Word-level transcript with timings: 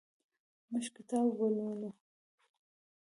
موږ 0.69 0.85
کتاب 0.95 1.25
لولو. 1.37 1.89